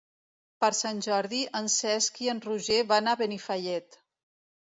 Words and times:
Per 0.63 0.69
Sant 0.77 1.01
Jordi 1.07 1.41
en 1.59 1.67
Cesc 1.73 2.17
i 2.27 2.31
en 2.35 2.41
Roger 2.47 2.79
van 2.95 3.11
a 3.11 3.15
Benifallet. 3.23 4.01